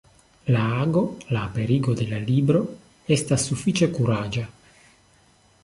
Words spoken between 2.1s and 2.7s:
la libro,